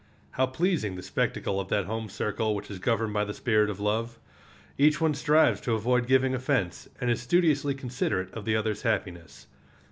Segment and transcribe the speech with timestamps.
[0.31, 3.79] How pleasing the spectacle of that home circle which is governed by the spirit of
[3.79, 4.17] love!
[4.75, 9.45] Each one strives to avoid giving offense, and is studiously considerate of the others' happiness.